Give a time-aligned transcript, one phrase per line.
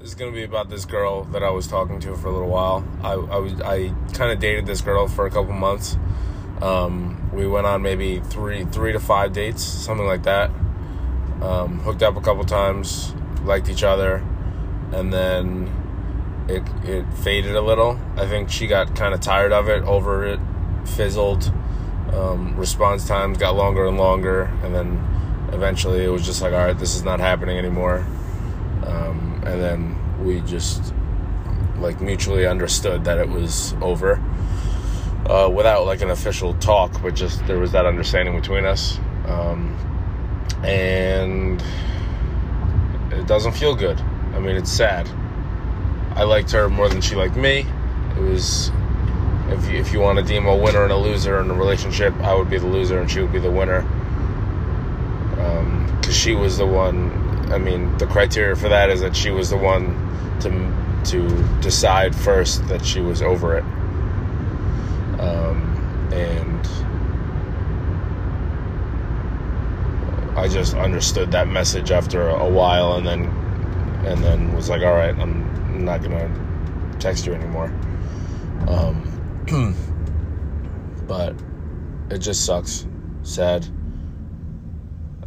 [0.00, 2.48] This is gonna be about this girl that I was talking to for a little
[2.48, 2.86] while.
[3.02, 5.98] I I, was, I kind of dated this girl for a couple months.
[6.62, 10.50] Um, we went on maybe three three to five dates, something like that.
[11.42, 14.24] Um, hooked up a couple times, liked each other,
[14.92, 15.66] and then
[16.48, 17.98] it it faded a little.
[18.16, 20.38] I think she got kind of tired of it, over it,
[20.84, 21.52] fizzled.
[22.12, 26.66] Um, response times got longer and longer, and then eventually it was just like, all
[26.66, 28.06] right, this is not happening anymore.
[28.86, 30.94] Um, and then we just
[31.78, 34.20] like mutually understood that it was over
[35.26, 38.98] uh, without like an official talk, but just there was that understanding between us.
[39.26, 39.76] Um,
[40.64, 41.62] and
[43.12, 44.00] it doesn't feel good.
[44.34, 45.08] I mean, it's sad.
[46.16, 47.66] I liked her more than she liked me.
[48.16, 48.70] It was,
[49.48, 52.12] if you, if you want to deem a winner and a loser in a relationship,
[52.20, 53.82] I would be the loser and she would be the winner.
[55.30, 57.27] Because um, she was the one.
[57.50, 59.94] I mean, the criteria for that is that she was the one
[60.40, 60.50] to
[61.04, 63.64] to decide first that she was over it.
[65.20, 66.66] Um, and
[70.38, 73.24] I just understood that message after a while, and then
[74.04, 76.30] and then was like, all right, I'm not gonna
[76.98, 77.72] text you anymore.
[78.66, 79.74] Um,
[81.06, 81.34] but
[82.10, 82.86] it just sucks.
[83.22, 83.66] Sad.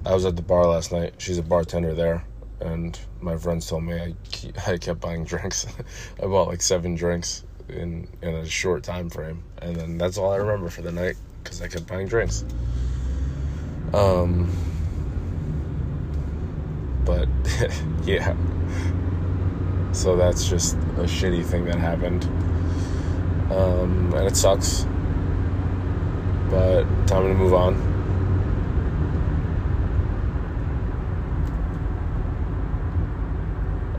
[0.05, 1.13] I was at the bar last night.
[1.19, 2.23] She's a bartender there,
[2.59, 4.15] and my friends told me I,
[4.67, 5.67] I kept buying drinks.
[6.21, 10.31] I bought like seven drinks in in a short time frame, and then that's all
[10.31, 12.45] I remember for the night because I kept buying drinks.
[13.93, 14.51] Um,
[17.05, 17.27] but
[18.03, 18.35] yeah.
[19.91, 22.23] So that's just a shitty thing that happened.
[23.51, 24.87] Um, and it sucks.
[26.49, 28.00] But time to move on.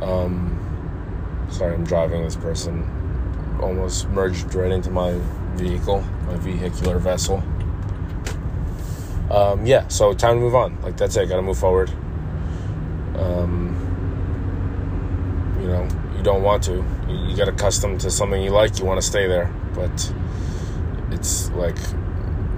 [0.02, 2.88] Um, sorry, I'm driving this person.
[3.62, 5.18] Almost merged right into my
[5.54, 7.42] vehicle, my vehicular vessel.
[9.30, 10.80] Um, yeah, so time to move on.
[10.82, 11.28] Like, that's it.
[11.28, 11.90] Gotta move forward.
[13.16, 13.78] Um,
[15.60, 16.84] you know, you don't want to.
[17.08, 20.12] You, you get accustomed to something you like, you want to stay there, but
[21.10, 21.76] it's like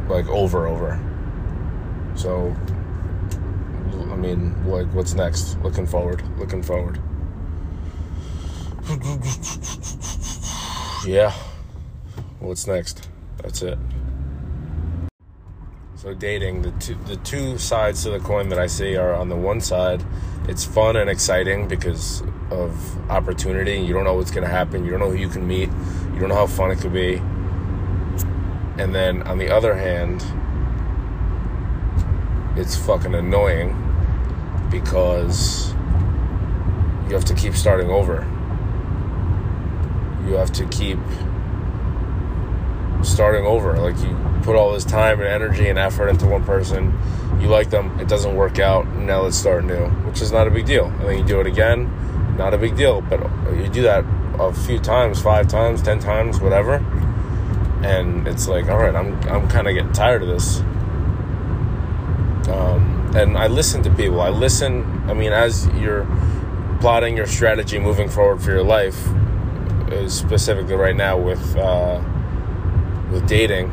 [0.09, 0.99] like over over.
[2.15, 2.55] So
[4.11, 5.59] I mean, like what's next?
[5.61, 7.01] Looking forward, looking forward.
[11.07, 11.33] Yeah.
[12.41, 13.09] What's next?
[13.43, 13.79] That's it.
[15.97, 19.31] So dating, the two the two sides to the coin that I see are on
[19.31, 20.05] the one side,
[20.49, 23.79] it's fun and exciting because of opportunity.
[23.79, 24.85] You don't know what's gonna happen.
[24.85, 25.71] You don't know who you can meet.
[26.13, 27.17] You don't know how fun it could be.
[28.77, 30.23] And then on the other hand,
[32.59, 33.75] it's fucking annoying
[34.71, 35.73] because
[37.09, 38.27] you have to keep starting over.
[40.27, 40.99] You have to keep
[43.03, 43.77] starting over.
[43.77, 46.99] Like you put all this time and energy and effort into one person,
[47.41, 50.51] you like them, it doesn't work out, now let's start new, which is not a
[50.51, 50.87] big deal.
[50.87, 53.01] And then you do it again, not a big deal.
[53.01, 53.21] But
[53.55, 54.05] you do that
[54.39, 56.77] a few times, five times, ten times, whatever,
[57.83, 60.61] and it's like, all right, I'm I'm kind of getting tired of this.
[62.49, 64.21] Um, and I listen to people.
[64.21, 64.85] I listen.
[65.09, 66.07] I mean, as you're
[66.81, 69.07] plotting your strategy moving forward for your life,
[70.09, 71.57] specifically right now with.
[71.57, 72.03] Uh,
[73.15, 73.71] with dating,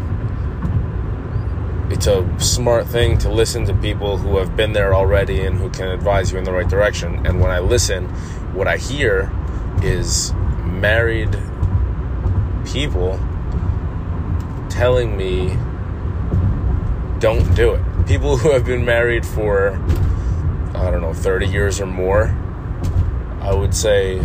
[1.90, 5.70] it's a smart thing to listen to people who have been there already and who
[5.70, 7.26] can advise you in the right direction.
[7.26, 8.08] And when I listen,
[8.54, 9.32] what I hear
[9.82, 10.32] is
[10.64, 11.36] married
[12.66, 13.20] people
[14.70, 15.58] telling me
[17.20, 18.08] don't do it.
[18.08, 19.72] People who have been married for,
[20.76, 22.36] I don't know, 30 years or more,
[23.42, 24.20] I would say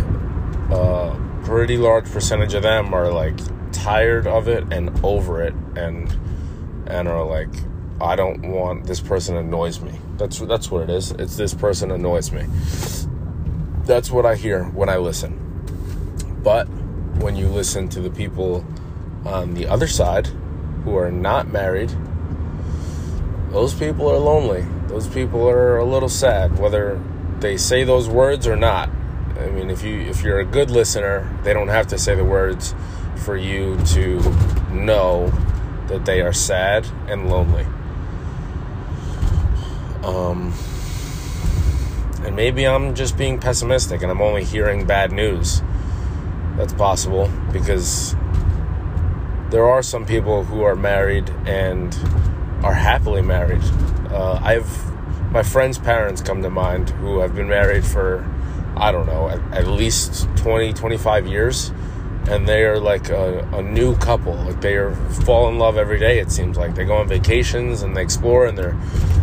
[0.69, 3.33] a pretty large percentage of them are like
[3.71, 6.11] tired of it and over it and
[6.87, 7.47] and are like
[8.01, 9.93] I don't want this person annoys me.
[10.17, 11.11] That's that's what it is.
[11.11, 12.43] It's this person annoys me.
[13.85, 15.39] That's what I hear when I listen.
[16.43, 16.65] But
[17.21, 18.65] when you listen to the people
[19.25, 20.27] on the other side
[20.83, 21.95] who are not married,
[23.51, 24.65] those people are lonely.
[24.87, 27.01] Those people are a little sad whether
[27.39, 28.89] they say those words or not.
[29.39, 32.25] I mean, if you if you're a good listener, they don't have to say the
[32.25, 32.73] words
[33.17, 34.19] for you to
[34.71, 35.31] know
[35.87, 37.65] that they are sad and lonely.
[40.03, 40.53] Um,
[42.23, 45.61] and maybe I'm just being pessimistic and I'm only hearing bad news.
[46.55, 48.15] That's possible because
[49.49, 51.93] there are some people who are married and
[52.63, 53.63] are happily married.
[54.09, 54.87] Uh, I've
[55.31, 58.25] my friends' parents come to mind who have been married for
[58.77, 61.71] I don't know, at, at least 20, 25 years.
[62.29, 64.33] And they are like a, a new couple.
[64.33, 64.93] Like they are
[65.23, 66.75] fall in love every day, it seems like.
[66.75, 68.77] They go on vacations and they explore and they're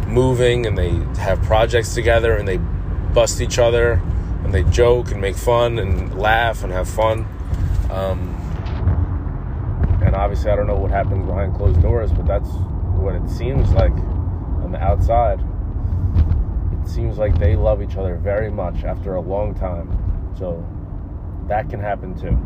[0.06, 0.90] moving and they
[1.20, 4.00] have projects together and they bust each other
[4.42, 7.26] and they joke and make fun and laugh and have fun.
[7.90, 8.40] Um,
[10.02, 13.70] and obviously, I don't know what happens behind closed doors, but that's what it seems
[13.72, 13.92] like
[14.62, 15.40] on the outside
[16.84, 19.88] it seems like they love each other very much after a long time.
[20.36, 20.62] So
[21.48, 22.36] that can happen too.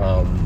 [0.00, 0.42] Um,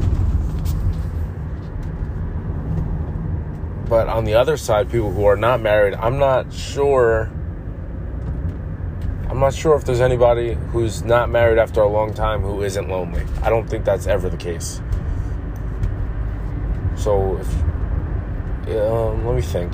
[3.89, 7.31] but on the other side, people who are not married, I'm not sure.
[9.29, 12.89] I'm not sure if there's anybody who's not married after a long time who isn't
[12.89, 13.23] lonely.
[13.43, 14.81] I don't think that's ever the case.
[16.97, 17.47] So if
[18.79, 19.73] um, let me think.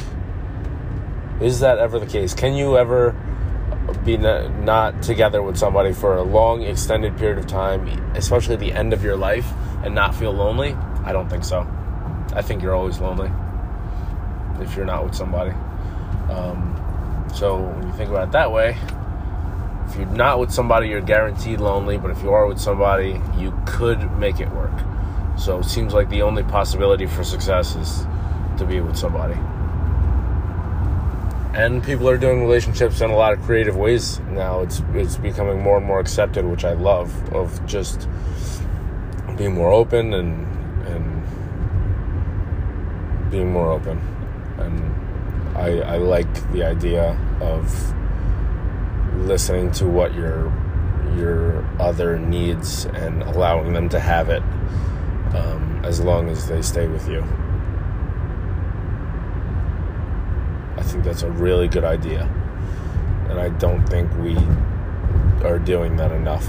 [1.40, 2.34] Is that ever the case?
[2.34, 3.14] Can you ever
[4.04, 8.92] be not together with somebody for a long, extended period of time, especially the end
[8.92, 9.46] of your life,
[9.84, 10.72] and not feel lonely?
[11.04, 11.66] I don't think so.
[12.34, 13.30] I think you're always lonely
[14.60, 15.52] if you're not with somebody.
[16.30, 18.76] Um, so when you think about it that way,
[19.88, 21.98] if you're not with somebody, you're guaranteed lonely.
[21.98, 24.72] But if you are with somebody, you could make it work.
[25.38, 28.06] So it seems like the only possibility for success is
[28.58, 29.38] to be with somebody.
[31.54, 34.60] And people are doing relationships in a lot of creative ways now.
[34.60, 37.10] It's it's becoming more and more accepted, which I love.
[37.32, 38.08] Of just
[39.36, 40.46] being more open and
[40.86, 41.22] and
[43.30, 43.98] being more open,
[44.58, 47.94] and I I like the idea of
[49.16, 50.52] listening to what your
[51.16, 54.42] your other needs and allowing them to have it
[55.34, 57.24] um, as long as they stay with you.
[60.86, 62.22] Think that's a really good idea.
[63.28, 64.36] And I don't think we
[65.44, 66.46] are doing that enough.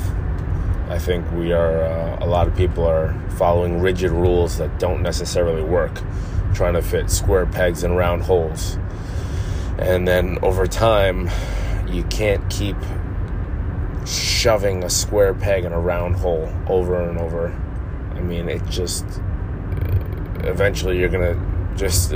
[0.90, 5.02] I think we are, uh, a lot of people are following rigid rules that don't
[5.02, 6.02] necessarily work,
[6.54, 8.78] trying to fit square pegs in round holes.
[9.78, 11.30] And then over time,
[11.88, 12.78] you can't keep
[14.06, 17.54] shoving a square peg in a round hole over and over.
[18.16, 19.06] I mean, it just,
[20.46, 22.14] eventually you're going to just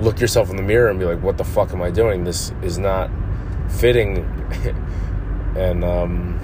[0.00, 2.24] look yourself in the mirror and be like, what the fuck am I doing?
[2.24, 3.10] This is not
[3.68, 4.18] fitting.
[5.56, 6.40] and um,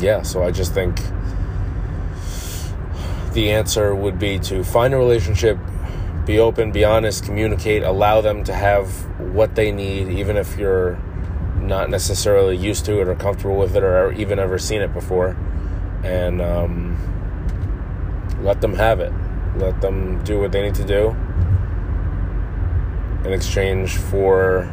[0.00, 1.00] yeah, so I just think
[3.32, 5.58] the answer would be to find a relationship,
[6.26, 8.88] be open, be honest, communicate, allow them to have
[9.32, 11.00] what they need, even if you're
[11.56, 15.36] not necessarily used to it or comfortable with it or even ever seen it before.
[16.04, 16.98] And um,
[18.42, 19.12] let them have it.
[19.56, 21.16] Let them do what they need to do
[23.24, 24.72] in exchange for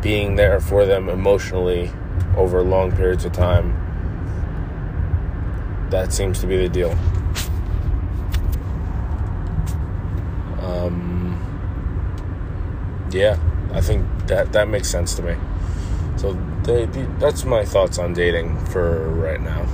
[0.00, 1.90] being there for them emotionally
[2.36, 3.80] over long periods of time.
[5.90, 6.92] That seems to be the deal.
[10.60, 11.40] Um,
[13.10, 13.38] yeah,
[13.72, 15.36] I think that that makes sense to me.
[16.16, 16.32] So
[16.64, 16.86] they,
[17.18, 19.66] that's my thoughts on dating for right now.